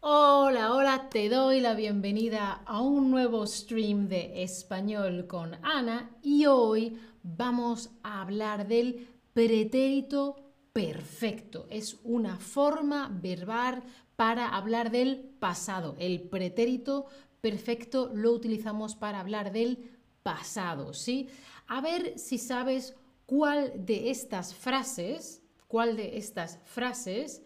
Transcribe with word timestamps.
Hola, 0.00 0.74
hola, 0.74 1.08
te 1.08 1.30
doy 1.30 1.60
la 1.62 1.72
bienvenida 1.72 2.60
a 2.66 2.82
un 2.82 3.10
nuevo 3.10 3.46
stream 3.46 4.08
de 4.08 4.42
español 4.42 5.26
con 5.26 5.54
Ana 5.62 6.10
y 6.22 6.44
hoy 6.44 6.98
vamos 7.24 7.90
a 8.04 8.20
hablar 8.20 8.68
del 8.68 9.08
pretérito 9.32 10.36
perfecto. 10.72 11.66
Es 11.70 11.98
una 12.04 12.36
forma 12.36 13.08
verbal 13.20 13.82
para 14.14 14.48
hablar 14.48 14.92
del 14.92 15.16
pasado. 15.40 15.96
El 15.98 16.20
pretérito 16.22 17.06
perfecto 17.40 18.10
lo 18.14 18.30
utilizamos 18.32 18.94
para 18.94 19.18
hablar 19.18 19.52
del 19.52 19.90
pasado, 20.22 20.94
¿sí? 20.94 21.28
A 21.66 21.80
ver 21.80 22.18
si 22.18 22.38
sabes 22.38 22.94
cuál 23.26 23.84
de 23.84 24.10
estas 24.10 24.54
frases, 24.54 25.42
cuál 25.66 25.96
de 25.96 26.18
estas 26.18 26.60
frases 26.64 27.42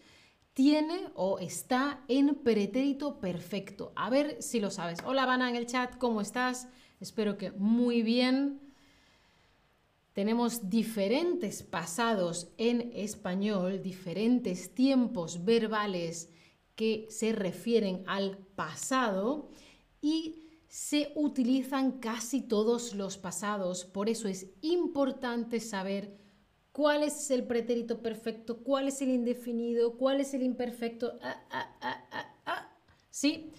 tiene 0.52 1.08
o 1.14 1.38
está 1.38 2.02
en 2.08 2.34
pretérito 2.34 3.20
perfecto. 3.20 3.92
A 3.94 4.10
ver 4.10 4.42
si 4.42 4.58
lo 4.58 4.70
sabes. 4.70 4.98
Hola, 5.04 5.24
Vana 5.24 5.48
en 5.48 5.56
el 5.56 5.66
chat, 5.66 5.96
¿cómo 5.98 6.20
estás? 6.20 6.68
Espero 7.00 7.38
que 7.38 7.52
muy 7.52 8.02
bien. 8.02 8.67
Tenemos 10.18 10.68
diferentes 10.68 11.62
pasados 11.62 12.48
en 12.58 12.90
español, 12.92 13.80
diferentes 13.80 14.74
tiempos 14.74 15.44
verbales 15.44 16.28
que 16.74 17.06
se 17.08 17.30
refieren 17.30 18.02
al 18.04 18.36
pasado 18.56 19.48
y 20.00 20.48
se 20.66 21.12
utilizan 21.14 22.00
casi 22.00 22.40
todos 22.40 22.96
los 22.96 23.16
pasados. 23.16 23.84
Por 23.84 24.08
eso 24.08 24.26
es 24.26 24.48
importante 24.60 25.60
saber 25.60 26.18
cuál 26.72 27.04
es 27.04 27.30
el 27.30 27.44
pretérito 27.44 28.02
perfecto, 28.02 28.64
cuál 28.64 28.88
es 28.88 29.00
el 29.00 29.10
indefinido, 29.10 29.96
cuál 29.96 30.20
es 30.20 30.34
el 30.34 30.42
imperfecto. 30.42 31.16
Ah, 31.22 31.46
ah, 31.80 32.34
ah, 32.44 32.76
¿Sí? 33.08 33.52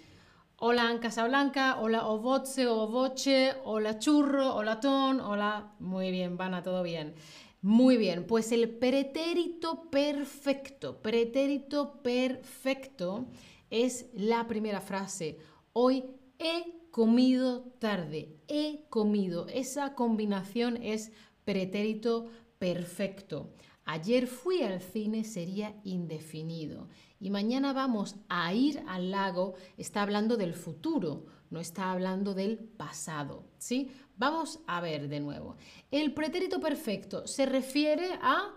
Hola 0.61 0.91
en 0.91 0.97
Casablanca, 0.97 1.79
hola 1.79 2.05
Ovoce 2.05 2.67
o 2.67 2.81
Ovoche, 2.81 3.53
hola 3.63 3.97
Churro, 3.97 4.55
hola 4.55 4.81
Ton, 4.81 5.21
hola. 5.21 5.71
Muy 5.79 6.11
bien, 6.11 6.35
van 6.35 6.53
a 6.53 6.61
todo 6.61 6.83
bien. 6.83 7.15
Muy 7.61 7.95
bien, 7.95 8.27
pues 8.27 8.52
el 8.52 8.69
pretérito 8.69 9.89
perfecto, 9.89 11.02
pretérito 11.02 12.02
perfecto 12.02 13.27
es 13.69 14.07
la 14.11 14.47
primera 14.47 14.81
frase. 14.81 15.37
Hoy 15.71 16.03
he 16.39 16.89
comido 16.91 17.61
tarde, 17.80 18.35
he 18.49 18.85
comido. 18.89 19.47
Esa 19.47 19.95
combinación 19.95 20.75
es 20.83 21.13
pretérito 21.45 22.27
perfecto. 22.57 23.53
Ayer 23.91 24.27
fui 24.27 24.61
al 24.61 24.81
cine 24.81 25.23
sería 25.23 25.75
indefinido. 25.83 26.89
Y 27.19 27.31
mañana 27.31 27.73
vamos 27.73 28.17
a 28.29 28.53
ir 28.53 28.83
al 28.87 29.09
lago 29.09 29.55
está 29.77 30.03
hablando 30.03 30.37
del 30.37 30.53
futuro, 30.53 31.25
no 31.49 31.59
está 31.59 31.91
hablando 31.91 32.35
del 32.35 32.59
pasado. 32.59 33.45
¿sí? 33.57 33.89
Vamos 34.15 34.59
a 34.67 34.79
ver 34.79 35.09
de 35.09 35.19
nuevo. 35.19 35.57
El 35.89 36.13
pretérito 36.13 36.59
perfecto 36.59 37.25
se 37.25 37.47
refiere 37.47 38.11
a 38.21 38.53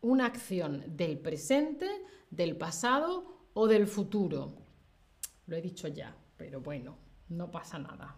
una 0.00 0.26
acción 0.26 0.82
del 0.96 1.20
presente, 1.20 1.88
del 2.28 2.56
pasado 2.56 3.46
o 3.54 3.68
del 3.68 3.86
futuro. 3.86 4.56
Lo 5.46 5.54
he 5.54 5.62
dicho 5.62 5.86
ya, 5.86 6.16
pero 6.36 6.60
bueno, 6.60 6.98
no 7.28 7.52
pasa 7.52 7.78
nada. 7.78 8.16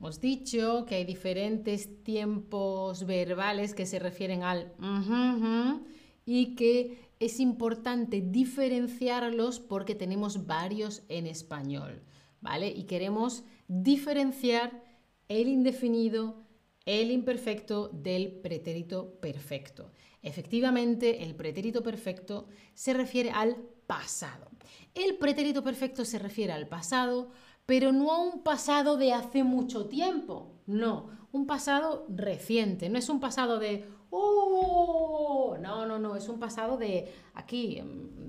Hemos 0.00 0.18
dicho 0.18 0.86
que 0.86 0.94
hay 0.94 1.04
diferentes 1.04 2.02
tiempos 2.02 3.04
verbales 3.04 3.74
que 3.74 3.84
se 3.84 3.98
refieren 3.98 4.42
al 4.42 4.72
y 6.24 6.54
que 6.54 7.10
es 7.20 7.38
importante 7.38 8.22
diferenciarlos 8.22 9.60
porque 9.60 9.94
tenemos 9.94 10.46
varios 10.46 11.02
en 11.10 11.26
español, 11.26 12.02
¿vale? 12.40 12.68
Y 12.68 12.84
queremos 12.84 13.44
diferenciar 13.68 14.82
el 15.28 15.48
indefinido, 15.48 16.46
el 16.86 17.10
imperfecto 17.10 17.90
del 17.90 18.32
pretérito 18.40 19.20
perfecto. 19.20 19.92
Efectivamente, 20.22 21.24
el 21.24 21.34
pretérito 21.34 21.82
perfecto 21.82 22.48
se 22.72 22.94
refiere 22.94 23.32
al 23.32 23.54
pasado. 23.86 24.48
El 24.94 25.18
pretérito 25.18 25.62
perfecto 25.62 26.06
se 26.06 26.18
refiere 26.18 26.54
al 26.54 26.68
pasado 26.68 27.32
pero 27.70 27.92
no 27.92 28.10
a 28.10 28.18
un 28.18 28.42
pasado 28.42 28.96
de 28.96 29.12
hace 29.12 29.44
mucho 29.44 29.86
tiempo, 29.86 30.56
no, 30.66 31.08
un 31.30 31.46
pasado 31.46 32.04
reciente, 32.08 32.88
no 32.88 32.98
es 32.98 33.08
un 33.08 33.20
pasado 33.20 33.60
de, 33.60 33.86
¡oh! 34.10 35.56
No, 35.60 35.86
no, 35.86 36.00
no, 36.00 36.16
es 36.16 36.28
un 36.28 36.40
pasado 36.40 36.78
de 36.78 37.06
aquí, 37.32 37.80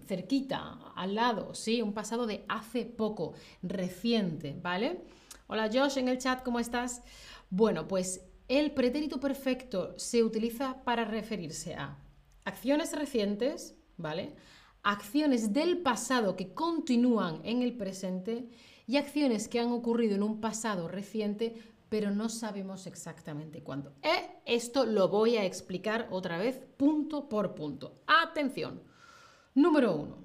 cerquita, 0.06 0.78
al 0.96 1.16
lado, 1.16 1.56
¿sí? 1.56 1.82
Un 1.82 1.92
pasado 1.92 2.28
de 2.28 2.46
hace 2.50 2.86
poco, 2.86 3.34
reciente, 3.64 4.56
¿vale? 4.62 5.06
Hola 5.48 5.72
Josh 5.74 5.98
en 5.98 6.10
el 6.10 6.20
chat, 6.20 6.44
¿cómo 6.44 6.60
estás? 6.60 7.02
Bueno, 7.50 7.88
pues 7.88 8.24
el 8.48 8.70
pretérito 8.70 9.20
perfecto 9.20 9.96
se 9.98 10.24
utiliza 10.24 10.84
para 10.84 11.04
referirse 11.04 11.74
a 11.74 11.98
acciones 12.46 12.94
recientes, 12.94 13.76
¿vale? 13.98 14.36
Acciones 14.84 15.52
del 15.52 15.80
pasado 15.80 16.36
que 16.36 16.54
continúan 16.54 17.42
en 17.44 17.64
el 17.64 17.76
presente 17.76 18.48
y 18.92 18.98
acciones 18.98 19.48
que 19.48 19.62
han 19.62 19.72
ocurrido 19.72 20.16
en 20.16 20.24
un 20.24 20.42
pasado 20.42 20.90
reciente, 20.90 21.56
pero 21.88 22.12
no 22.12 22.28
sabemos 22.28 22.88
exactamente 22.88 23.64
cuándo. 23.64 23.94
Eh, 24.02 24.42
esto 24.46 24.86
lo 24.86 25.08
voy 25.08 25.38
a 25.38 25.46
explicar 25.46 26.10
otra 26.12 26.38
vez 26.38 26.62
punto 26.76 27.30
por 27.30 27.56
punto. 27.56 28.02
Atención. 28.06 28.82
Número 29.56 29.96
uno. 29.96 30.18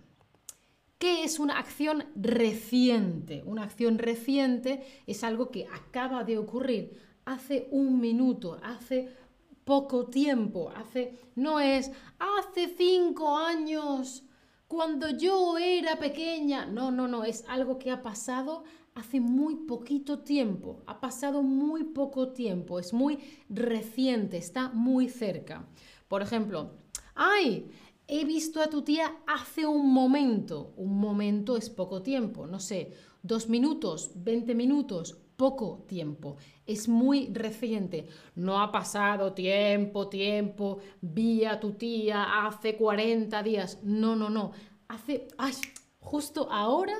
¿Qué 0.98 1.22
es 1.22 1.38
una 1.38 1.60
acción 1.60 2.06
reciente? 2.16 3.44
Una 3.46 3.62
acción 3.62 3.98
reciente 3.98 4.84
es 5.06 5.22
algo 5.22 5.52
que 5.52 5.68
acaba 5.72 6.24
de 6.24 6.36
ocurrir 6.36 7.00
hace 7.24 7.68
un 7.70 8.00
minuto, 8.00 8.58
hace 8.64 9.14
poco 9.62 10.06
tiempo, 10.06 10.72
hace 10.74 11.16
no 11.36 11.60
es 11.60 11.92
hace 12.18 12.74
cinco 12.76 13.36
años 13.36 14.24
cuando 14.68 15.10
yo 15.10 15.58
era 15.58 15.98
pequeña. 15.98 16.66
No, 16.66 16.90
no, 16.90 17.08
no, 17.08 17.24
es 17.24 17.44
algo 17.48 17.78
que 17.78 17.90
ha 17.90 18.02
pasado 18.02 18.64
hace 18.94 19.20
muy 19.20 19.56
poquito 19.56 20.20
tiempo, 20.20 20.82
ha 20.86 21.00
pasado 21.00 21.42
muy 21.42 21.84
poco 21.84 22.32
tiempo, 22.32 22.78
es 22.78 22.94
muy 22.94 23.18
reciente, 23.50 24.38
está 24.38 24.70
muy 24.70 25.08
cerca. 25.08 25.68
Por 26.08 26.22
ejemplo, 26.22 26.72
ay, 27.14 27.70
he 28.08 28.24
visto 28.24 28.62
a 28.62 28.68
tu 28.68 28.82
tía 28.82 29.14
hace 29.26 29.66
un 29.66 29.92
momento. 29.92 30.72
Un 30.76 30.98
momento 30.98 31.56
es 31.56 31.68
poco 31.68 32.02
tiempo, 32.02 32.46
no 32.46 32.58
sé, 32.58 32.92
dos 33.22 33.48
minutos, 33.48 34.12
veinte 34.14 34.54
minutos, 34.54 35.18
poco 35.36 35.84
tiempo. 35.86 36.36
Es 36.66 36.88
muy 36.88 37.28
reciente. 37.32 38.08
No 38.34 38.60
ha 38.60 38.72
pasado 38.72 39.32
tiempo, 39.32 40.08
tiempo, 40.08 40.78
vi 41.00 41.44
a 41.44 41.60
tu 41.60 41.72
tía 41.72 42.46
hace 42.46 42.76
40 42.76 43.42
días. 43.42 43.78
No, 43.82 44.16
no, 44.16 44.30
no. 44.30 44.52
Hace, 44.88 45.28
ay, 45.38 45.52
justo 45.98 46.48
ahora 46.50 46.96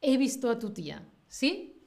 he 0.00 0.16
visto 0.16 0.50
a 0.50 0.58
tu 0.58 0.70
tía. 0.70 1.08
¿Sí? 1.28 1.82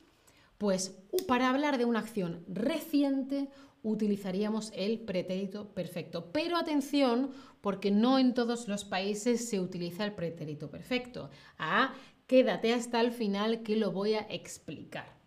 Pues 0.58 0.98
para 1.28 1.50
hablar 1.50 1.78
de 1.78 1.86
una 1.86 2.00
acción 2.00 2.44
reciente 2.48 3.50
utilizaríamos 3.82 4.72
el 4.76 5.00
pretérito 5.00 5.74
perfecto. 5.74 6.32
Pero 6.32 6.58
atención, 6.58 7.32
porque 7.62 7.92
no 7.92 8.20
en 8.20 8.34
todos 8.34 8.68
los 8.68 8.84
países 8.84 9.50
se 9.50 9.60
utiliza 9.60 10.06
el 10.06 10.14
pretérito 10.14 10.70
perfecto. 10.70 11.30
Ah, 11.58 11.94
quédate 12.28 12.74
hasta 12.74 13.00
el 13.02 13.12
final 13.12 13.64
que 13.64 13.76
lo 13.76 13.92
voy 13.92 14.16
a 14.16 14.28
explicar. 14.30 15.19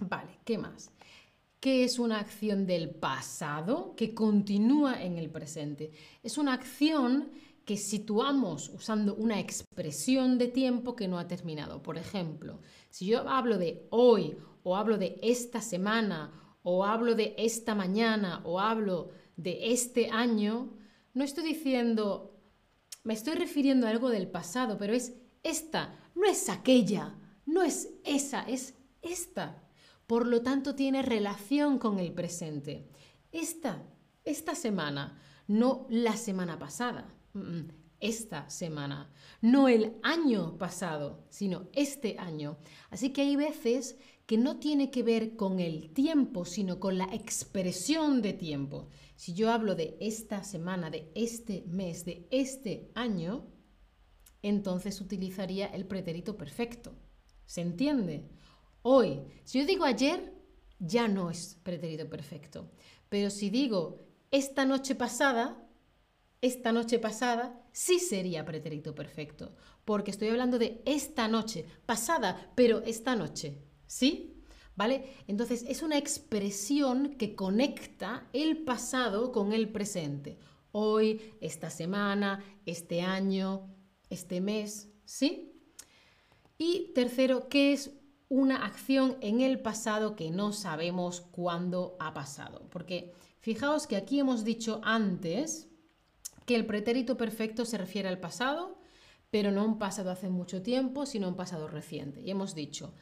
Vale, 0.00 0.40
¿qué 0.44 0.56
más? 0.56 0.90
¿Qué 1.60 1.84
es 1.84 1.98
una 1.98 2.20
acción 2.20 2.66
del 2.66 2.88
pasado 2.88 3.94
que 3.94 4.14
continúa 4.14 5.02
en 5.02 5.18
el 5.18 5.28
presente? 5.28 5.92
Es 6.22 6.38
una 6.38 6.54
acción 6.54 7.30
que 7.66 7.76
situamos 7.76 8.70
usando 8.70 9.14
una 9.14 9.38
expresión 9.38 10.38
de 10.38 10.48
tiempo 10.48 10.96
que 10.96 11.06
no 11.06 11.18
ha 11.18 11.28
terminado. 11.28 11.82
Por 11.82 11.98
ejemplo, 11.98 12.60
si 12.88 13.06
yo 13.06 13.28
hablo 13.28 13.58
de 13.58 13.86
hoy 13.90 14.36
o 14.62 14.74
hablo 14.74 14.96
de 14.96 15.18
esta 15.22 15.60
semana 15.60 16.32
o 16.62 16.84
hablo 16.86 17.14
de 17.14 17.34
esta 17.36 17.74
mañana 17.74 18.40
o 18.44 18.58
hablo 18.58 19.10
de 19.36 19.72
este 19.72 20.08
año, 20.08 20.72
no 21.12 21.24
estoy 21.24 21.44
diciendo, 21.44 22.40
me 23.04 23.12
estoy 23.12 23.34
refiriendo 23.34 23.86
a 23.86 23.90
algo 23.90 24.08
del 24.08 24.28
pasado, 24.28 24.78
pero 24.78 24.94
es 24.94 25.12
esta, 25.42 25.94
no 26.14 26.24
es 26.24 26.48
aquella, 26.48 27.18
no 27.44 27.62
es 27.62 27.90
esa, 28.04 28.42
es 28.48 28.74
esta 29.02 29.62
por 30.10 30.26
lo 30.26 30.42
tanto 30.42 30.74
tiene 30.74 31.02
relación 31.02 31.78
con 31.78 32.00
el 32.00 32.12
presente. 32.12 32.88
esta, 33.30 33.86
esta 34.24 34.56
semana, 34.56 35.22
no 35.46 35.86
la 35.88 36.16
semana 36.16 36.58
pasada. 36.58 37.14
Esta 38.00 38.50
semana, 38.50 39.12
no 39.40 39.68
el 39.68 39.98
año 40.02 40.58
pasado, 40.58 41.24
sino 41.28 41.68
este 41.74 42.18
año. 42.18 42.58
Así 42.90 43.10
que 43.10 43.20
hay 43.20 43.36
veces 43.36 43.98
que 44.26 44.36
no 44.36 44.58
tiene 44.58 44.90
que 44.90 45.04
ver 45.04 45.36
con 45.36 45.60
el 45.60 45.92
tiempo, 45.92 46.44
sino 46.44 46.80
con 46.80 46.98
la 46.98 47.08
expresión 47.12 48.20
de 48.20 48.32
tiempo. 48.32 48.88
Si 49.14 49.32
yo 49.32 49.52
hablo 49.52 49.76
de 49.76 49.96
esta 50.00 50.42
semana, 50.42 50.90
de 50.90 51.12
este 51.14 51.62
mes, 51.68 52.04
de 52.04 52.26
este 52.32 52.90
año, 52.96 53.46
entonces 54.42 55.00
utilizaría 55.00 55.66
el 55.66 55.86
pretérito 55.86 56.36
perfecto. 56.36 56.96
¿Se 57.46 57.60
entiende? 57.60 58.28
Hoy, 58.82 59.20
si 59.44 59.58
yo 59.58 59.66
digo 59.66 59.84
ayer, 59.84 60.32
ya 60.78 61.08
no 61.08 61.30
es 61.30 61.58
pretérito 61.62 62.08
perfecto. 62.08 62.70
Pero 63.08 63.30
si 63.30 63.50
digo 63.50 64.06
esta 64.30 64.64
noche 64.64 64.94
pasada, 64.94 65.66
esta 66.40 66.72
noche 66.72 66.98
pasada, 66.98 67.62
sí 67.72 67.98
sería 67.98 68.44
pretérito 68.44 68.94
perfecto, 68.94 69.54
porque 69.84 70.10
estoy 70.10 70.28
hablando 70.28 70.58
de 70.58 70.80
esta 70.86 71.28
noche, 71.28 71.66
pasada, 71.84 72.52
pero 72.54 72.82
esta 72.82 73.14
noche, 73.14 73.58
¿sí? 73.86 74.42
¿Vale? 74.74 75.04
Entonces 75.26 75.64
es 75.68 75.82
una 75.82 75.98
expresión 75.98 77.16
que 77.16 77.34
conecta 77.34 78.28
el 78.32 78.64
pasado 78.64 79.32
con 79.32 79.52
el 79.52 79.68
presente. 79.68 80.38
Hoy, 80.72 81.34
esta 81.40 81.68
semana, 81.68 82.42
este 82.64 83.02
año, 83.02 83.68
este 84.08 84.40
mes, 84.40 84.88
¿sí? 85.04 85.52
Y 86.56 86.92
tercero, 86.94 87.48
¿qué 87.48 87.74
es 87.74 87.99
una 88.30 88.64
acción 88.64 89.18
en 89.22 89.40
el 89.40 89.60
pasado 89.60 90.14
que 90.14 90.30
no 90.30 90.52
sabemos 90.52 91.20
cuándo 91.20 91.96
ha 91.98 92.14
pasado? 92.14 92.68
Porque 92.70 93.12
fijaos 93.40 93.88
que 93.88 93.96
aquí 93.96 94.20
hemos 94.20 94.44
dicho 94.44 94.80
antes 94.84 95.68
que 96.46 96.54
el 96.54 96.64
pretérito 96.64 97.16
perfecto 97.16 97.64
se 97.64 97.76
refiere 97.76 98.08
al 98.08 98.20
pasado, 98.20 98.78
pero 99.30 99.50
no 99.50 99.64
un 99.64 99.78
pasado 99.78 100.12
hace 100.12 100.30
mucho 100.30 100.62
tiempo, 100.62 101.06
sino 101.06 101.28
un 101.28 101.34
pasado 101.34 101.66
reciente. 101.66 102.20
Y 102.20 102.30
hemos 102.30 102.54
dicho 102.54 102.94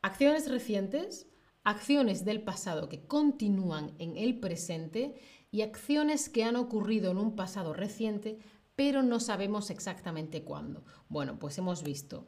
acciones 0.00 0.50
recientes, 0.50 1.28
acciones 1.62 2.24
del 2.24 2.42
pasado 2.42 2.88
que 2.88 3.06
continúan 3.06 3.94
en 3.98 4.16
el 4.16 4.40
presente 4.40 5.20
y 5.50 5.60
acciones 5.60 6.30
que 6.30 6.42
han 6.44 6.56
ocurrido 6.56 7.10
en 7.10 7.18
un 7.18 7.36
pasado 7.36 7.74
reciente, 7.74 8.38
pero 8.76 9.02
no 9.02 9.20
sabemos 9.20 9.68
exactamente 9.68 10.42
cuándo. 10.42 10.86
Bueno, 11.10 11.38
pues 11.38 11.58
hemos 11.58 11.82
visto 11.82 12.26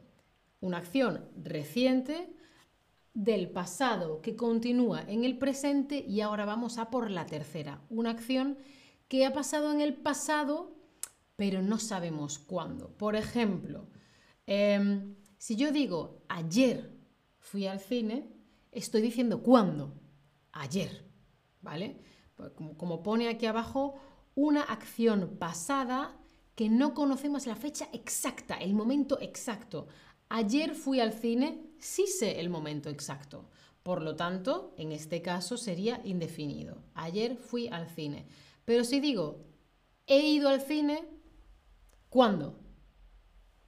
una 0.59 0.77
acción 0.77 1.27
reciente 1.35 2.35
del 3.13 3.49
pasado 3.49 4.21
que 4.21 4.35
continúa 4.35 5.03
en 5.07 5.23
el 5.23 5.37
presente 5.37 6.03
y 6.07 6.21
ahora 6.21 6.45
vamos 6.45 6.77
a 6.77 6.89
por 6.89 7.11
la 7.11 7.25
tercera, 7.25 7.81
una 7.89 8.09
acción 8.11 8.57
que 9.07 9.25
ha 9.25 9.33
pasado 9.33 9.71
en 9.71 9.81
el 9.81 9.93
pasado, 9.93 10.75
pero 11.35 11.61
no 11.61 11.77
sabemos 11.77 12.39
cuándo. 12.39 12.89
Por 12.97 13.15
ejemplo, 13.15 13.87
em, 14.47 15.15
si 15.37 15.55
yo 15.55 15.71
digo 15.71 16.23
ayer 16.27 16.91
fui 17.37 17.67
al 17.67 17.79
cine, 17.79 18.33
estoy 18.71 19.01
diciendo 19.01 19.43
cuándo. 19.43 19.93
Ayer, 20.51 21.05
¿vale? 21.61 21.99
Pues 22.35 22.51
como, 22.51 22.77
como 22.77 23.03
pone 23.03 23.27
aquí 23.27 23.45
abajo, 23.45 23.95
una 24.35 24.61
acción 24.61 25.37
pasada 25.39 26.17
que 26.55 26.69
no 26.69 26.93
conocemos 26.93 27.47
la 27.47 27.55
fecha 27.55 27.87
exacta, 27.91 28.55
el 28.57 28.73
momento 28.73 29.19
exacto. 29.21 29.87
Ayer 30.29 30.75
fui 30.75 30.99
al 30.99 31.13
cine, 31.13 31.61
sí 31.79 32.07
sé 32.07 32.39
el 32.39 32.49
momento 32.49 32.89
exacto. 32.89 33.49
Por 33.83 34.01
lo 34.01 34.15
tanto, 34.15 34.73
en 34.77 34.91
este 34.91 35.21
caso 35.21 35.57
sería 35.57 36.01
indefinido. 36.05 36.81
Ayer 36.93 37.35
fui 37.35 37.67
al 37.67 37.87
cine. 37.87 38.25
Pero 38.65 38.83
si 38.83 38.99
digo, 38.99 39.45
he 40.07 40.19
ido 40.19 40.49
al 40.49 40.61
cine, 40.61 41.05
¿cuándo? 42.09 42.59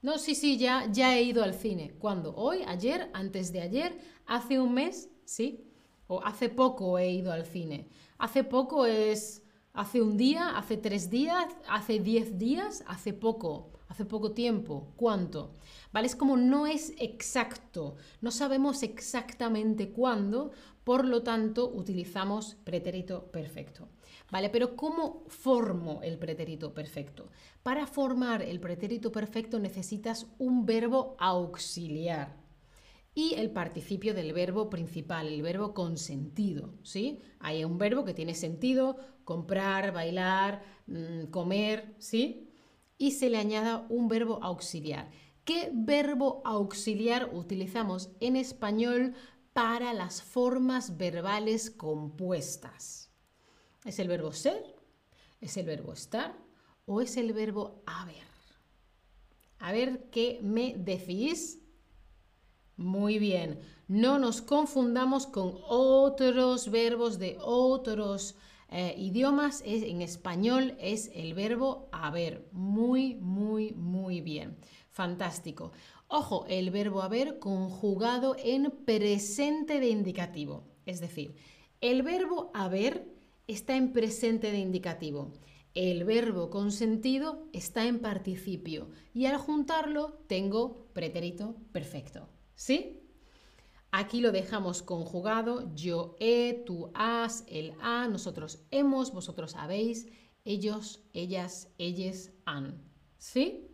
No, 0.02 0.18
sí, 0.18 0.34
sí, 0.34 0.56
ya, 0.56 0.88
ya 0.90 1.16
he 1.16 1.22
ido 1.22 1.42
al 1.42 1.54
cine. 1.54 1.94
¿Cuándo? 1.98 2.34
¿Hoy? 2.36 2.62
¿Ayer? 2.66 3.10
¿Antes 3.12 3.52
de 3.52 3.60
ayer? 3.60 3.98
¿Hace 4.24 4.60
un 4.60 4.72
mes? 4.72 5.10
¿Sí? 5.24 5.66
¿O 6.06 6.22
hace 6.22 6.48
poco 6.48 6.98
he 6.98 7.10
ido 7.10 7.32
al 7.32 7.44
cine? 7.44 7.88
Hace 8.18 8.44
poco 8.44 8.86
es 8.86 9.42
¿Hace 9.76 10.00
un 10.00 10.16
día? 10.16 10.56
¿Hace 10.56 10.78
tres 10.78 11.10
días? 11.10 11.54
¿Hace 11.68 11.98
diez 11.98 12.38
días? 12.38 12.82
¿Hace 12.86 13.12
poco? 13.12 13.72
¿Hace 13.88 14.06
poco 14.06 14.32
tiempo? 14.32 14.94
¿Cuánto? 14.96 15.52
¿Vale? 15.92 16.06
Es 16.06 16.16
como 16.16 16.38
no 16.38 16.66
es 16.66 16.94
exacto, 16.96 17.96
no 18.22 18.30
sabemos 18.30 18.82
exactamente 18.82 19.90
cuándo, 19.90 20.50
por 20.82 21.04
lo 21.04 21.22
tanto 21.22 21.68
utilizamos 21.68 22.56
pretérito 22.64 23.26
perfecto. 23.26 23.88
¿Vale? 24.30 24.48
Pero 24.48 24.76
¿cómo 24.76 25.24
formo 25.28 26.00
el 26.02 26.16
pretérito 26.16 26.72
perfecto? 26.72 27.28
Para 27.62 27.86
formar 27.86 28.40
el 28.40 28.60
pretérito 28.60 29.12
perfecto 29.12 29.58
necesitas 29.58 30.26
un 30.38 30.64
verbo 30.64 31.16
auxiliar 31.18 32.45
y 33.16 33.32
el 33.36 33.50
participio 33.50 34.12
del 34.12 34.34
verbo 34.34 34.68
principal, 34.68 35.28
el 35.28 35.40
verbo 35.40 35.72
con 35.72 35.96
sentido, 35.96 36.74
¿sí? 36.82 37.18
Hay 37.40 37.64
un 37.64 37.78
verbo 37.78 38.04
que 38.04 38.12
tiene 38.12 38.34
sentido, 38.34 38.98
comprar, 39.24 39.90
bailar, 39.92 40.62
mm, 40.86 41.30
comer, 41.30 41.94
¿sí? 41.98 42.50
Y 42.98 43.12
se 43.12 43.30
le 43.30 43.38
añada 43.38 43.86
un 43.88 44.08
verbo 44.08 44.38
auxiliar. 44.42 45.10
¿Qué 45.46 45.70
verbo 45.72 46.42
auxiliar 46.44 47.30
utilizamos 47.32 48.10
en 48.20 48.36
español 48.36 49.14
para 49.54 49.94
las 49.94 50.20
formas 50.20 50.98
verbales 50.98 51.70
compuestas? 51.70 53.10
¿Es 53.86 53.98
el 53.98 54.08
verbo 54.08 54.32
ser? 54.32 54.62
¿Es 55.40 55.56
el 55.56 55.64
verbo 55.64 55.94
estar? 55.94 56.36
¿O 56.84 57.00
es 57.00 57.16
el 57.16 57.32
verbo 57.32 57.82
haber? 57.86 58.26
A 59.58 59.72
ver 59.72 60.10
qué 60.10 60.38
me 60.42 60.74
decís. 60.76 61.62
Muy 62.76 63.18
bien, 63.18 63.60
no 63.88 64.18
nos 64.18 64.42
confundamos 64.42 65.26
con 65.26 65.54
otros 65.66 66.70
verbos 66.70 67.18
de 67.18 67.38
otros 67.40 68.36
eh, 68.68 68.94
idiomas. 68.98 69.62
en 69.64 70.02
español 70.02 70.76
es 70.78 71.10
el 71.14 71.32
verbo 71.32 71.88
haber. 71.90 72.46
Muy, 72.52 73.14
muy, 73.14 73.72
muy 73.72 74.20
bien. 74.20 74.58
Fantástico. 74.90 75.72
Ojo, 76.08 76.44
el 76.48 76.70
verbo 76.70 77.00
haber 77.00 77.38
conjugado 77.38 78.36
en 78.38 78.70
presente 78.70 79.80
de 79.80 79.88
indicativo. 79.88 80.64
Es 80.84 81.00
decir, 81.00 81.34
el 81.80 82.02
verbo 82.02 82.50
haber 82.52 83.08
está 83.46 83.74
en 83.74 83.94
presente 83.94 84.50
de 84.50 84.58
indicativo. 84.58 85.32
El 85.72 86.04
verbo 86.04 86.50
con 86.50 86.72
sentido 86.72 87.48
está 87.54 87.86
en 87.86 88.00
participio 88.00 88.90
y 89.14 89.26
al 89.26 89.38
juntarlo 89.38 90.18
tengo 90.26 90.88
pretérito 90.92 91.56
perfecto. 91.72 92.28
¿Sí? 92.56 93.02
Aquí 93.92 94.20
lo 94.20 94.32
dejamos 94.32 94.82
conjugado, 94.82 95.72
yo 95.74 96.16
he, 96.18 96.64
tú 96.66 96.90
has, 96.94 97.44
él 97.46 97.74
ha, 97.80 98.08
nosotros 98.08 98.66
hemos, 98.70 99.12
vosotros 99.12 99.54
habéis, 99.54 100.08
ellos, 100.44 101.04
ellas, 101.12 101.72
ellas 101.78 102.32
han. 102.44 102.82
¿Sí? 103.18 103.68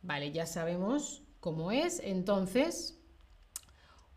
Vale, 0.00 0.32
ya 0.32 0.46
sabemos 0.46 1.22
cómo 1.38 1.70
es. 1.70 2.00
Entonces, 2.02 3.00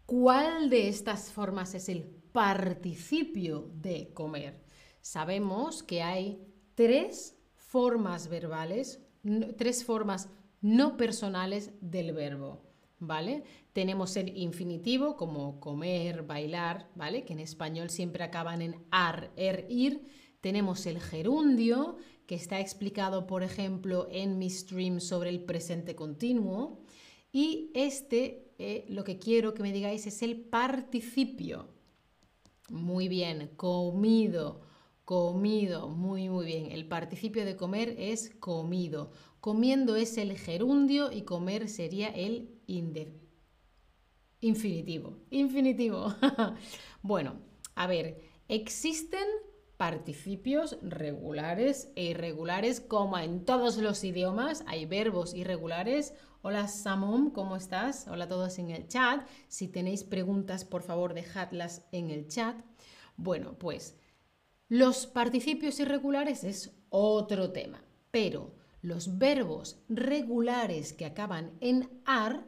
¿cuál 0.05 0.69
de 0.69 0.87
estas 0.87 1.31
formas 1.31 1.75
es 1.75 1.89
el 1.89 2.03
participio 2.03 3.69
de 3.73 4.13
comer? 4.13 4.63
Sabemos 5.01 5.83
que 5.83 6.01
hay 6.01 6.43
tres 6.75 7.37
formas 7.53 8.29
verbales, 8.29 9.05
tres 9.57 9.83
formas 9.83 10.29
no 10.61 10.97
personales 10.97 11.71
del 11.81 12.13
verbo. 12.13 12.64
¿Vale? 12.99 13.43
Tenemos 13.73 14.15
el 14.17 14.37
infinitivo 14.37 15.15
como 15.15 15.59
comer, 15.59 16.23
bailar, 16.23 16.89
¿vale? 16.95 17.25
Que 17.25 17.33
en 17.33 17.39
español 17.39 17.89
siempre 17.89 18.23
acaban 18.23 18.61
en 18.61 18.75
ar, 18.91 19.31
er, 19.35 19.65
ir. 19.69 20.07
Tenemos 20.41 20.85
el 20.85 20.99
gerundio, 20.99 21.97
que 22.27 22.35
está 22.35 22.59
explicado, 22.59 23.27
por 23.27 23.43
ejemplo, 23.43 24.07
en 24.11 24.37
mi 24.37 24.49
stream 24.49 24.99
sobre 24.99 25.29
el 25.29 25.43
presente 25.43 25.95
continuo. 25.95 26.83
Y 27.31 27.71
este, 27.73 28.53
eh, 28.57 28.85
lo 28.89 29.03
que 29.03 29.19
quiero 29.19 29.53
que 29.53 29.63
me 29.63 29.73
digáis 29.73 30.07
es 30.07 30.21
el 30.21 30.39
participio. 30.39 31.67
Muy 32.69 33.07
bien, 33.07 33.51
comido, 33.57 34.61
comido, 35.03 35.89
muy, 35.89 36.29
muy 36.29 36.45
bien. 36.45 36.71
El 36.71 36.87
participio 36.87 37.45
de 37.45 37.55
comer 37.55 37.95
es 37.99 38.31
comido. 38.39 39.11
Comiendo 39.39 39.95
es 39.95 40.17
el 40.17 40.35
gerundio 40.37 41.11
y 41.11 41.21
comer 41.21 41.69
sería 41.69 42.07
el 42.07 42.54
infinitivo. 42.67 43.19
Infinitivo. 45.29 46.13
bueno, 47.01 47.35
a 47.75 47.87
ver, 47.87 48.21
existen 48.47 49.25
participios 49.77 50.77
regulares 50.81 51.91
e 51.95 52.05
irregulares 52.05 52.79
como 52.79 53.17
en 53.17 53.45
todos 53.45 53.77
los 53.77 54.03
idiomas. 54.03 54.63
Hay 54.67 54.85
verbos 54.85 55.33
irregulares. 55.33 56.13
Hola 56.41 56.67
Samom, 56.67 57.31
¿cómo 57.31 57.55
estás? 57.55 58.07
Hola 58.07 58.25
a 58.25 58.27
todos 58.27 58.59
en 58.59 58.69
el 58.69 58.87
chat. 58.87 59.27
Si 59.47 59.67
tenéis 59.67 60.03
preguntas, 60.03 60.63
por 60.63 60.83
favor, 60.83 61.13
dejadlas 61.13 61.85
en 61.91 62.11
el 62.11 62.27
chat. 62.27 62.55
Bueno, 63.17 63.57
pues 63.57 63.97
Los 64.67 65.05
participios 65.05 65.79
irregulares 65.79 66.43
es 66.43 66.75
otro 66.89 67.51
tema, 67.51 67.83
pero 68.09 68.55
los 68.81 69.19
verbos 69.19 69.79
regulares 69.89 70.93
que 70.93 71.05
acaban 71.05 71.51
en 71.59 72.01
ar, 72.05 72.47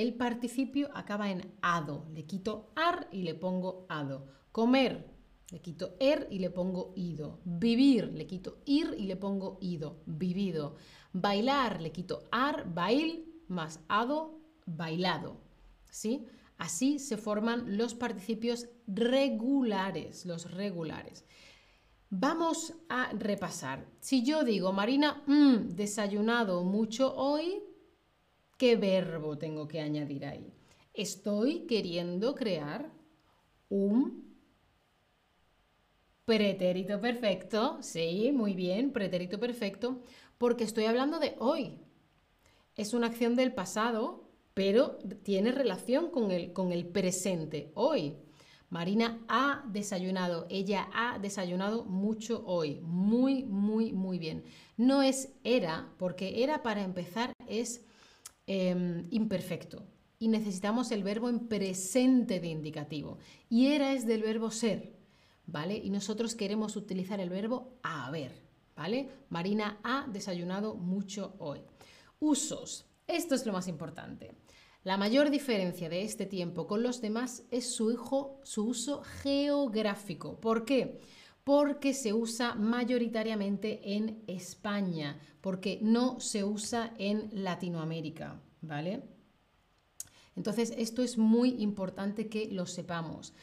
el 0.00 0.14
participio 0.14 0.90
acaba 0.94 1.30
en 1.30 1.52
ado. 1.60 2.06
Le 2.12 2.24
quito 2.24 2.72
ar 2.74 3.08
y 3.12 3.22
le 3.22 3.34
pongo 3.34 3.86
ado. 3.88 4.26
Comer, 4.52 5.10
le 5.50 5.60
quito 5.60 5.96
er 6.00 6.28
y 6.30 6.38
le 6.38 6.50
pongo 6.50 6.92
ido. 6.96 7.40
Vivir, 7.44 8.12
le 8.12 8.26
quito 8.26 8.58
ir 8.64 8.94
y 8.96 9.06
le 9.06 9.16
pongo 9.16 9.58
ido. 9.60 10.02
Vivido. 10.06 10.76
Bailar, 11.12 11.80
le 11.80 11.92
quito 11.92 12.28
ar, 12.30 12.72
bail, 12.72 13.26
más 13.48 13.80
ado, 13.88 14.40
bailado. 14.66 15.36
¿Sí? 15.90 16.26
Así 16.56 16.98
se 16.98 17.16
forman 17.16 17.76
los 17.76 17.94
participios 17.94 18.68
regulares, 18.86 20.24
los 20.26 20.50
regulares. 20.52 21.24
Vamos 22.10 22.74
a 22.88 23.10
repasar. 23.12 23.86
Si 24.00 24.24
yo 24.24 24.44
digo, 24.44 24.72
Marina, 24.72 25.22
mm, 25.26 25.74
desayunado 25.76 26.64
mucho 26.64 27.14
hoy, 27.14 27.62
¿qué 28.60 28.76
verbo 28.76 29.38
tengo 29.38 29.66
que 29.66 29.80
añadir 29.80 30.26
ahí? 30.26 30.52
Estoy 30.92 31.60
queriendo 31.66 32.34
crear 32.34 32.92
un 33.70 34.36
pretérito 36.26 37.00
perfecto. 37.00 37.78
Sí, 37.80 38.32
muy 38.34 38.52
bien, 38.52 38.92
pretérito 38.92 39.40
perfecto, 39.40 40.02
porque 40.36 40.64
estoy 40.64 40.84
hablando 40.84 41.18
de 41.18 41.36
hoy. 41.38 41.80
Es 42.76 42.92
una 42.92 43.06
acción 43.06 43.34
del 43.34 43.54
pasado, 43.54 44.28
pero 44.52 44.98
tiene 45.22 45.52
relación 45.52 46.10
con 46.10 46.30
el, 46.30 46.52
con 46.52 46.70
el 46.70 46.86
presente, 46.86 47.72
hoy. 47.74 48.18
Marina 48.68 49.24
ha 49.26 49.64
desayunado, 49.68 50.46
ella 50.50 50.90
ha 50.92 51.18
desayunado 51.18 51.84
mucho 51.86 52.44
hoy, 52.44 52.80
muy, 52.82 53.42
muy, 53.44 53.92
muy 53.94 54.18
bien. 54.18 54.44
No 54.76 55.00
es 55.02 55.32
era, 55.44 55.94
porque 55.98 56.44
era 56.44 56.62
para 56.62 56.82
empezar 56.82 57.32
es 57.48 57.86
em, 58.46 59.06
imperfecto 59.10 59.84
y 60.20 60.28
necesitamos 60.28 60.92
el 60.92 61.02
verbo 61.02 61.28
en 61.30 61.48
presente 61.48 62.40
de 62.40 62.48
indicativo. 62.48 63.18
Y 63.48 63.68
era 63.68 63.94
es 63.94 64.06
del 64.06 64.22
verbo 64.22 64.50
ser, 64.50 64.92
¿vale? 65.46 65.76
Y 65.76 65.88
nosotros 65.88 66.34
queremos 66.34 66.76
utilizar 66.76 67.20
el 67.20 67.30
verbo 67.30 67.78
haber, 67.82 68.32
¿vale? 68.76 69.08
Marina 69.30 69.80
ha 69.82 70.06
desayunado 70.12 70.74
mucho 70.74 71.34
hoy. 71.38 71.62
Usos. 72.18 72.86
Esto 73.06 73.34
es 73.34 73.46
lo 73.46 73.52
más 73.54 73.66
importante. 73.66 74.32
La 74.84 74.98
mayor 74.98 75.30
diferencia 75.30 75.88
de 75.88 76.02
este 76.02 76.26
tiempo 76.26 76.66
con 76.66 76.82
los 76.82 77.00
demás 77.00 77.44
es 77.50 77.74
su, 77.74 77.90
hijo, 77.90 78.40
su 78.44 78.66
uso 78.68 79.02
geográfico. 79.22 80.38
¿Por 80.38 80.66
qué? 80.66 81.00
Porque 81.50 81.94
se 81.94 82.12
usa 82.12 82.54
mayoritariamente 82.54 83.96
en 83.96 84.22
España, 84.28 85.18
porque 85.40 85.80
no 85.82 86.20
se 86.20 86.44
usa 86.44 86.94
en 86.96 87.28
Latinoamérica, 87.32 88.40
¿vale? 88.60 89.02
Entonces, 90.36 90.72
esto 90.78 91.02
es 91.02 91.18
muy 91.18 91.60
importante 91.60 92.28
que 92.28 92.52
lo 92.52 92.66
sepamos. 92.66 93.34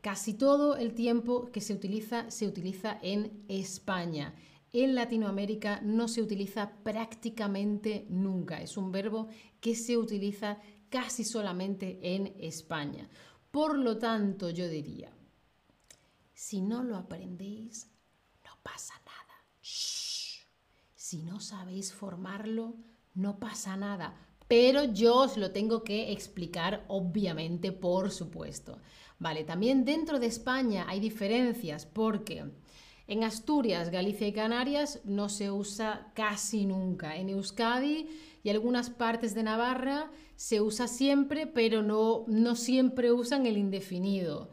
Casi 0.00 0.34
todo 0.34 0.76
el 0.76 0.94
tiempo 0.94 1.50
que 1.50 1.60
se 1.60 1.74
utiliza 1.74 2.30
se 2.30 2.46
utiliza 2.46 3.00
en 3.02 3.42
España. 3.48 4.36
En 4.72 4.94
Latinoamérica 4.94 5.80
no 5.82 6.06
se 6.06 6.22
utiliza 6.22 6.70
prácticamente 6.84 8.06
nunca. 8.08 8.62
Es 8.62 8.76
un 8.76 8.92
verbo 8.92 9.26
que 9.58 9.74
se 9.74 9.96
utiliza 9.96 10.60
casi 10.88 11.24
solamente 11.24 11.98
en 12.00 12.32
España. 12.38 13.10
Por 13.50 13.76
lo 13.76 13.98
tanto, 13.98 14.50
yo 14.50 14.68
diría, 14.68 15.15
si 16.36 16.60
no 16.60 16.84
lo 16.84 16.96
aprendéis, 16.96 17.90
no 18.44 18.50
pasa 18.62 18.92
nada. 19.06 19.34
Si 20.94 21.22
no 21.22 21.40
sabéis 21.40 21.94
formarlo, 21.94 22.76
no 23.14 23.38
pasa 23.38 23.74
nada. 23.76 24.14
Pero 24.46 24.84
yo 24.84 25.16
os 25.22 25.38
lo 25.38 25.50
tengo 25.50 25.82
que 25.82 26.12
explicar, 26.12 26.84
obviamente, 26.88 27.72
por 27.72 28.10
supuesto. 28.10 28.78
Vale, 29.18 29.44
también 29.44 29.86
dentro 29.86 30.20
de 30.20 30.26
España 30.26 30.84
hay 30.86 31.00
diferencias 31.00 31.86
porque 31.86 32.44
en 33.08 33.24
Asturias, 33.24 33.88
Galicia 33.88 34.28
y 34.28 34.32
Canarias 34.32 35.00
no 35.04 35.30
se 35.30 35.50
usa 35.50 36.12
casi 36.14 36.66
nunca. 36.66 37.16
En 37.16 37.30
Euskadi 37.30 38.08
y 38.42 38.50
algunas 38.50 38.90
partes 38.90 39.34
de 39.34 39.42
Navarra 39.42 40.10
se 40.36 40.60
usa 40.60 40.86
siempre, 40.86 41.46
pero 41.46 41.82
no, 41.82 42.24
no 42.28 42.56
siempre 42.56 43.10
usan 43.10 43.46
el 43.46 43.56
indefinido. 43.56 44.50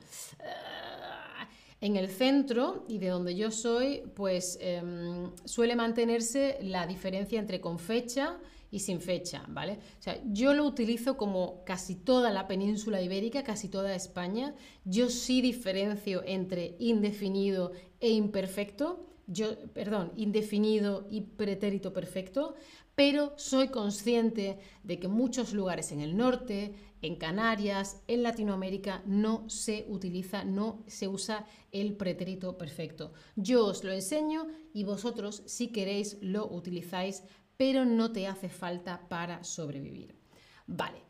En 1.83 1.97
el 1.97 2.07
centro 2.07 2.85
y 2.87 2.97
de 2.97 3.09
donde 3.09 3.35
yo 3.35 3.51
soy, 3.51 4.03
pues 4.15 4.57
em, 4.61 5.29
suele 5.43 5.75
mantenerse 5.75 6.57
la 6.61 6.87
diferencia 6.87 7.37
entre 7.37 7.59
con 7.59 7.77
fecha 7.77 8.37
y 8.71 8.79
sin 8.79 9.01
fecha, 9.01 9.43
¿vale? 9.49 9.79
O 9.99 10.01
sea, 10.01 10.17
yo 10.31 10.53
lo 10.53 10.65
utilizo 10.65 11.17
como 11.17 11.61
casi 11.65 11.95
toda 11.95 12.31
la 12.31 12.47
península 12.47 13.01
ibérica, 13.01 13.43
casi 13.43 13.67
toda 13.67 13.93
España. 13.95 14.55
Yo 14.85 15.09
sí 15.09 15.41
diferencio 15.41 16.23
entre 16.25 16.77
indefinido 16.79 17.73
e 17.99 18.11
imperfecto, 18.11 19.05
yo, 19.27 19.59
perdón, 19.73 20.13
indefinido 20.15 21.05
y 21.09 21.19
pretérito 21.19 21.91
perfecto, 21.91 22.55
pero 22.95 23.33
soy 23.37 23.69
consciente 23.69 24.59
de 24.83 24.99
que 24.99 25.07
muchos 25.07 25.53
lugares 25.53 25.91
en 25.91 26.01
el 26.01 26.15
norte, 26.15 26.75
en 27.01 27.15
Canarias, 27.15 28.01
en 28.07 28.23
Latinoamérica, 28.23 29.01
no 29.05 29.49
se 29.49 29.85
utiliza, 29.89 30.43
no 30.43 30.83
se 30.87 31.07
usa 31.07 31.45
el 31.71 31.95
pretérito 31.95 32.57
perfecto. 32.57 33.13
Yo 33.35 33.65
os 33.65 33.83
lo 33.83 33.91
enseño 33.91 34.47
y 34.73 34.83
vosotros, 34.83 35.43
si 35.45 35.69
queréis, 35.69 36.17
lo 36.21 36.47
utilizáis, 36.47 37.23
pero 37.57 37.85
no 37.85 38.11
te 38.11 38.27
hace 38.27 38.49
falta 38.49 39.07
para 39.09 39.43
sobrevivir. 39.43 40.15
Vale. 40.67 41.03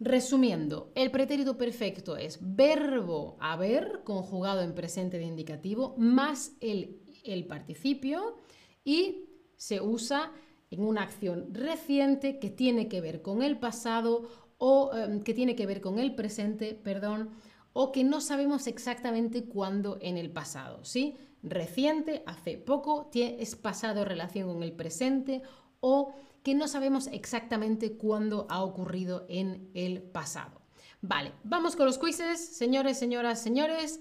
Resumiendo, 0.00 0.92
el 0.94 1.10
pretérito 1.10 1.58
perfecto 1.58 2.16
es 2.16 2.38
verbo 2.40 3.36
haber 3.40 4.02
conjugado 4.04 4.62
en 4.62 4.74
presente 4.74 5.18
de 5.18 5.24
indicativo 5.24 5.96
más 5.98 6.52
el, 6.60 7.00
el 7.24 7.46
participio 7.46 8.36
y 8.84 9.24
se 9.56 9.80
usa 9.80 10.32
en 10.70 10.82
una 10.82 11.02
acción 11.02 11.54
reciente 11.54 12.38
que 12.38 12.50
tiene 12.50 12.88
que 12.88 13.00
ver 13.00 13.22
con 13.22 13.42
el 13.42 13.58
pasado 13.58 14.28
o 14.58 14.90
em, 14.94 15.22
que 15.22 15.34
tiene 15.34 15.56
que 15.56 15.66
ver 15.66 15.80
con 15.80 15.98
el 15.98 16.14
presente, 16.14 16.74
perdón, 16.74 17.30
o 17.72 17.92
que 17.92 18.04
no 18.04 18.20
sabemos 18.20 18.66
exactamente 18.66 19.44
cuándo 19.44 19.98
en 20.00 20.16
el 20.16 20.30
pasado, 20.30 20.84
¿sí? 20.84 21.16
Reciente, 21.42 22.22
hace 22.26 22.58
poco, 22.58 23.10
es 23.14 23.54
pasado 23.54 24.04
relación 24.04 24.52
con 24.52 24.62
el 24.62 24.72
presente 24.72 25.42
o 25.80 26.12
que 26.42 26.54
no 26.54 26.66
sabemos 26.66 27.06
exactamente 27.08 27.96
cuándo 27.96 28.46
ha 28.50 28.62
ocurrido 28.62 29.26
en 29.28 29.70
el 29.74 30.02
pasado. 30.02 30.60
Vale, 31.00 31.32
vamos 31.44 31.76
con 31.76 31.86
los 31.86 31.98
quizzes, 31.98 32.56
señores, 32.56 32.98
señoras, 32.98 33.40
señores. 33.40 34.00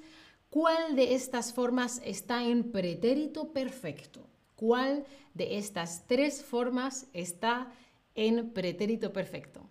¿Cuál 0.50 0.96
de 0.96 1.14
estas 1.14 1.54
formas 1.54 2.02
está 2.04 2.44
en 2.44 2.72
pretérito 2.72 3.54
perfecto? 3.54 4.27
¿Cuál 4.58 5.06
de 5.34 5.58
estas 5.58 6.06
tres 6.08 6.44
formas 6.44 7.08
está 7.14 7.72
en 8.16 8.36
pretérito 8.58 9.14
perfecto? 9.14 9.62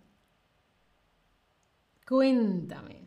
Cuéntame. 2.09 2.97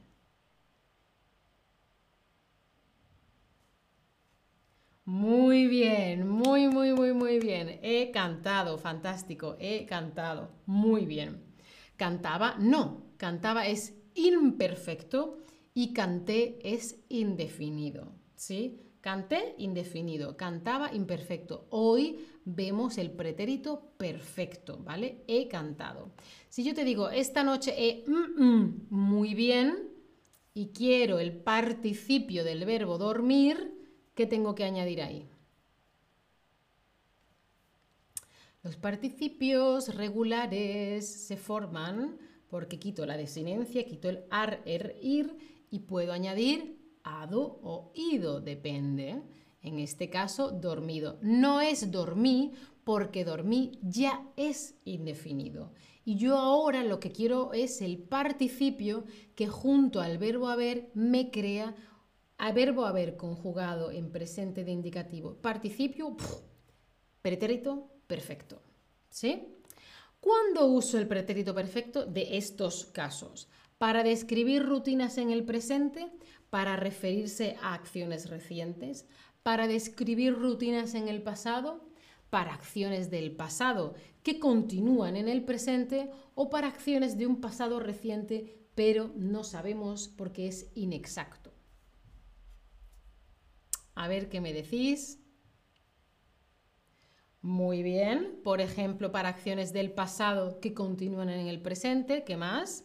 Muy 5.05 5.67
bien, 5.67 6.29
muy, 6.29 6.69
muy, 6.69 6.93
muy, 6.93 7.13
muy 7.13 7.39
bien. 7.41 7.79
He 7.83 8.11
cantado, 8.13 8.79
fantástico, 8.79 9.57
he 9.59 9.85
cantado, 9.87 10.51
muy 10.67 11.05
bien. 11.07 11.43
Cantaba, 11.97 12.57
no, 12.59 13.03
cantaba 13.17 13.67
es 13.67 13.95
imperfecto 14.15 15.39
y 15.75 15.93
canté 15.93 16.59
es 16.63 17.01
indefinido, 17.09 18.13
¿sí? 18.37 18.81
Canté 19.01 19.55
indefinido, 19.57 20.37
cantaba 20.37 20.93
imperfecto. 20.93 21.67
Hoy 21.71 22.27
vemos 22.45 22.99
el 22.99 23.11
pretérito 23.11 23.93
perfecto, 23.97 24.79
¿vale? 24.85 25.25
He 25.27 25.49
cantado. 25.49 26.13
Si 26.51 26.65
yo 26.65 26.75
te 26.75 26.85
digo, 26.85 27.09
esta 27.09 27.43
noche 27.43 27.75
he 27.79 28.05
mm, 28.07 28.45
mm, 28.45 28.87
muy 28.91 29.35
bien 29.35 29.89
y 30.53 30.69
quiero 30.69 31.19
el 31.19 31.33
participio 31.33 32.45
del 32.45 32.67
verbo 32.67 32.99
dormir, 32.99 33.75
¿qué 34.15 34.27
tengo 34.27 34.55
que 34.55 34.65
añadir 34.65 35.01
ahí? 35.01 35.27
Los 38.63 38.77
participios 38.77 39.95
regulares 39.95 41.07
se 41.09 41.39
forman 41.39 42.19
porque 42.51 42.79
quito 42.79 43.07
la 43.07 43.17
desinencia, 43.17 43.87
quito 43.87 44.11
el 44.11 44.25
ar, 44.29 44.61
er, 44.67 44.99
ir 45.01 45.39
y 45.71 45.79
puedo 45.81 46.13
añadir 46.13 46.80
ado 47.05 47.61
o 47.63 47.93
ido, 47.95 48.41
depende. 48.41 49.23
En 49.63 49.79
este 49.79 50.09
caso, 50.09 50.51
dormido. 50.51 51.19
No 51.23 51.61
es 51.61 51.91
dormí 51.91 52.53
porque 52.85 53.25
dormí 53.25 53.79
ya 53.83 54.27
es 54.37 54.75
indefinido. 54.85 55.73
Y 56.05 56.17
yo 56.17 56.39
ahora 56.39 56.83
lo 56.83 56.99
que 56.99 57.13
quiero 57.13 57.53
es 57.53 57.83
el 57.83 57.99
participio 57.99 59.05
que 59.35 59.49
junto 59.49 60.01
al 60.01 60.19
verbo 60.19 60.49
haber 60.49 60.91
me 60.95 61.31
crea 61.31 61.75
A 62.39 62.53
verbo 62.53 62.87
haber 62.87 63.19
conjugado 63.19 63.91
en 63.91 64.11
presente 64.11 64.65
de 64.65 64.73
indicativo, 64.73 65.37
participio, 65.37 66.17
pretérito 67.21 67.91
perfecto. 68.07 68.63
¿Sí? 69.11 69.59
¿Cuándo 70.21 70.67
uso 70.67 70.99
el 70.99 71.07
pretérito 71.07 71.55
perfecto 71.55 72.07
de 72.07 72.39
estos 72.39 72.87
casos? 72.87 73.49
Para 73.81 74.03
describir 74.03 74.67
rutinas 74.67 75.17
en 75.17 75.31
el 75.31 75.43
presente, 75.43 76.13
para 76.51 76.77
referirse 76.77 77.57
a 77.63 77.73
acciones 77.73 78.29
recientes, 78.29 79.07
para 79.43 79.67
describir 79.67 80.35
rutinas 80.35 80.95
en 80.95 81.09
el 81.09 81.23
pasado, 81.23 81.89
para 82.29 82.53
acciones 82.53 83.11
del 83.11 83.33
pasado 83.33 83.95
que 84.23 84.39
continúan 84.39 85.17
en 85.17 85.29
el 85.29 85.47
presente 85.47 86.11
o 86.35 86.51
para 86.51 86.69
acciones 86.69 87.17
de 87.17 87.27
un 87.27 87.41
pasado 87.41 87.81
reciente 87.81 88.69
pero 88.75 89.11
no 89.17 89.45
sabemos 89.45 90.09
porque 90.09 90.47
es 90.47 90.71
inexacto. 90.75 91.51
A 93.95 94.09
ver 94.09 94.29
qué 94.29 94.43
me 94.43 94.53
decís. 94.53 95.21
Muy 97.41 97.83
bien, 97.83 98.41
por 98.45 98.61
ejemplo, 98.61 99.11
para 99.11 99.31
acciones 99.31 99.73
del 99.73 99.91
pasado 99.91 100.61
que 100.61 100.75
continúan 100.75 101.31
en 101.31 101.47
el 101.47 101.63
presente, 101.63 102.25
¿qué 102.25 102.37
más? 102.37 102.85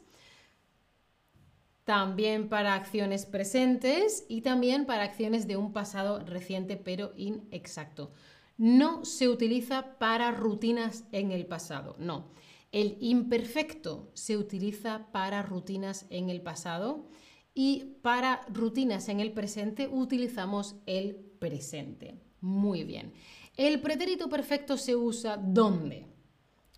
También 1.86 2.50
para 2.50 2.74
acciones 2.74 3.25
presentes 3.25 4.25
y 4.27 4.42
también 4.42 4.86
para 4.86 5.04
acciones 5.04 5.48
de 5.48 5.56
un 5.56 5.72
pasado 5.72 6.20
reciente 6.20 6.77
pero 6.77 7.13
inexacto. 7.15 8.12
No 8.58 9.06
se 9.06 9.30
utiliza 9.30 9.98
para 10.00 10.32
rutinas 10.32 11.06
en 11.12 11.32
el 11.32 11.46
pasado, 11.46 11.96
no. 12.00 12.32
El 12.72 12.98
imperfecto 13.00 14.12
se 14.15 14.36
utiliza 14.36 15.12
para 15.12 15.44
rutinas 15.44 16.08
en 16.10 16.30
el 16.30 16.42
pasado 16.42 17.08
y 17.54 17.98
para 18.01 18.42
rutinas 18.51 19.08
en 19.08 19.20
el 19.20 19.32
presente 19.32 19.88
utilizamos 19.88 20.75
el 20.86 21.15
presente. 21.15 22.20
Muy 22.42 22.84
bien. 22.84 23.13
¿El 23.56 23.80
pretérito 23.80 24.27
perfecto 24.27 24.75
se 24.75 24.96
usa 24.96 25.38
dónde? 25.38 26.14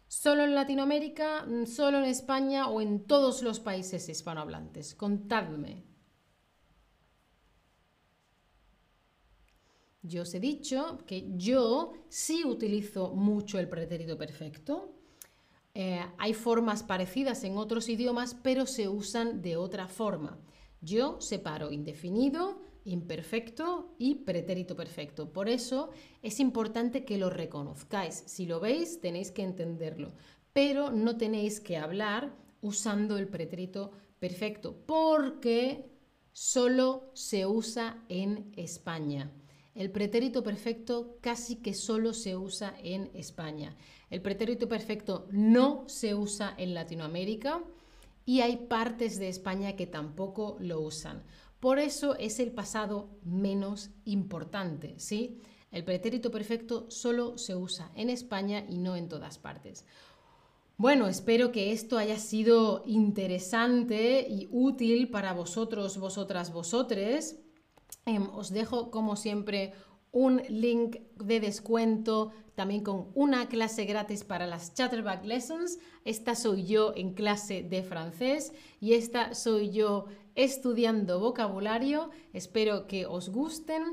¿Solo 0.07 0.45
en 0.45 0.55
Latinoamérica, 0.55 1.45
solo 1.65 1.97
en 1.97 2.05
España 2.05 2.69
o 2.69 2.79
en 2.79 3.05
todos 3.05 3.43
los 3.43 3.59
países 3.59 4.07
hispanohablantes? 4.07 4.95
Contadme. 4.95 5.83
Yo 10.01 10.21
os 10.21 10.33
he 10.33 10.39
dicho 10.39 10.99
que 11.05 11.25
yo 11.35 11.91
sí 12.07 12.45
utilizo 12.45 13.13
mucho 13.13 13.59
el 13.59 13.67
pretérito 13.67 14.17
perfecto. 14.17 14.93
Eh, 15.73 16.05
hay 16.17 16.33
formas 16.33 16.83
parecidas 16.83 17.43
en 17.43 17.57
otros 17.57 17.89
idiomas, 17.89 18.33
pero 18.33 18.65
se 18.65 18.87
usan 18.87 19.41
de 19.41 19.57
otra 19.57 19.87
forma. 19.89 20.39
Yo 20.79 21.19
separo 21.19 21.73
indefinido 21.73 22.61
imperfecto 22.87 23.93
y 23.99 24.15
pretérito 24.15 24.75
perfecto. 24.75 25.31
Por 25.31 25.49
eso 25.49 25.89
es 26.21 26.39
importante 26.39 27.05
que 27.05 27.17
lo 27.17 27.29
reconozcáis. 27.29 28.23
Si 28.25 28.45
lo 28.45 28.59
veis, 28.59 28.99
tenéis 29.01 29.31
que 29.31 29.43
entenderlo, 29.43 30.13
pero 30.53 30.91
no 30.91 31.17
tenéis 31.17 31.59
que 31.59 31.77
hablar 31.77 32.33
usando 32.61 33.17
el 33.17 33.27
pretérito 33.27 33.91
perfecto, 34.19 34.75
porque 34.85 35.85
solo 36.31 37.11
se 37.13 37.45
usa 37.45 38.03
en 38.09 38.51
España. 38.55 39.31
El 39.75 39.91
pretérito 39.91 40.41
perfecto 40.41 41.17
casi 41.21 41.57
que 41.57 41.75
solo 41.75 42.13
se 42.13 42.35
usa 42.35 42.73
en 42.81 43.11
España. 43.13 43.75
El 44.09 44.21
pretérito 44.21 44.67
perfecto 44.67 45.27
no 45.31 45.83
se 45.87 46.15
usa 46.15 46.55
en 46.57 46.73
Latinoamérica 46.73 47.61
y 48.25 48.41
hay 48.41 48.57
partes 48.57 49.19
de 49.19 49.29
España 49.29 49.75
que 49.75 49.85
tampoco 49.85 50.57
lo 50.59 50.81
usan. 50.81 51.23
Por 51.59 51.79
eso 51.79 52.15
es 52.15 52.39
el 52.39 52.51
pasado 52.51 53.09
menos 53.23 53.89
importante, 54.05 54.93
¿sí? 54.97 55.41
El 55.71 55.83
pretérito 55.83 56.31
perfecto 56.31 56.89
solo 56.89 57.37
se 57.37 57.55
usa 57.55 57.91
en 57.95 58.09
España 58.09 58.65
y 58.67 58.77
no 58.77 58.95
en 58.95 59.09
todas 59.09 59.37
partes. 59.37 59.85
Bueno, 60.77 61.07
espero 61.07 61.51
que 61.51 61.71
esto 61.71 61.97
haya 61.97 62.19
sido 62.19 62.83
interesante 62.85 64.27
y 64.29 64.47
útil 64.51 65.09
para 65.09 65.33
vosotros, 65.33 65.97
vosotras, 65.97 66.53
vosotres. 66.53 67.39
Em, 68.05 68.29
os 68.33 68.51
dejo, 68.51 68.91
como 68.91 69.15
siempre, 69.15 69.73
un 70.11 70.41
link 70.49 70.97
de 71.17 71.39
descuento 71.39 72.31
también 72.55 72.83
con 72.83 73.11
una 73.13 73.47
clase 73.49 73.85
gratis 73.85 74.23
para 74.23 74.47
las 74.47 74.73
Chatterback 74.73 75.23
Lessons. 75.25 75.77
Esta 76.05 76.33
soy 76.33 76.65
yo 76.65 76.91
en 76.95 77.13
clase 77.13 77.61
de 77.61 77.83
francés 77.83 78.51
y 78.81 78.93
esta 78.93 79.35
soy 79.35 79.69
yo 79.69 80.05
estudiando 80.33 81.19
vocabulario. 81.19 82.09
Espero 82.33 82.87
que 82.87 83.05
os 83.05 83.29
gusten. 83.29 83.83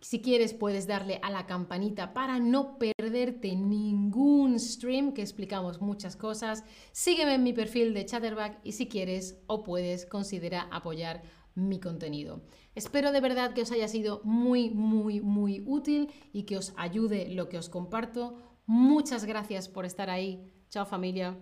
Si 0.00 0.20
quieres 0.20 0.52
puedes 0.52 0.86
darle 0.86 1.20
a 1.22 1.30
la 1.30 1.46
campanita 1.46 2.12
para 2.12 2.38
no 2.38 2.76
perderte 2.76 3.56
ningún 3.56 4.60
stream 4.60 5.14
que 5.14 5.22
explicamos 5.22 5.80
muchas 5.80 6.14
cosas. 6.14 6.64
Sígueme 6.90 7.36
en 7.36 7.44
mi 7.44 7.54
perfil 7.54 7.94
de 7.94 8.04
Chatterback 8.04 8.58
y 8.62 8.72
si 8.72 8.88
quieres 8.88 9.38
o 9.46 9.62
puedes 9.62 10.04
considera 10.04 10.68
apoyar 10.70 11.22
mi 11.54 11.80
contenido. 11.80 12.42
Espero 12.74 13.12
de 13.12 13.20
verdad 13.20 13.52
que 13.52 13.62
os 13.62 13.72
haya 13.72 13.88
sido 13.88 14.20
muy, 14.24 14.70
muy, 14.70 15.20
muy 15.20 15.62
útil 15.66 16.10
y 16.32 16.44
que 16.44 16.56
os 16.56 16.72
ayude 16.76 17.28
lo 17.28 17.48
que 17.48 17.58
os 17.58 17.68
comparto. 17.68 18.36
Muchas 18.66 19.24
gracias 19.24 19.68
por 19.68 19.84
estar 19.84 20.08
ahí. 20.08 20.50
Chao 20.70 20.86
familia. 20.86 21.36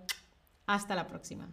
Hasta 0.66 0.94
la 0.94 1.06
próxima. 1.06 1.52